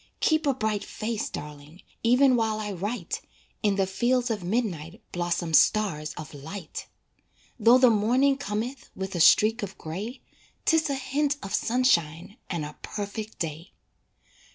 [0.19, 3.21] Keep a bright face, darling Even while I write,
[3.61, 6.87] In the fields of midnight Blossom stars of light.
[7.59, 10.23] Though the morning cometh With a streak of gray,
[10.65, 13.73] 'Tis a hint of sunshine And a perfect day.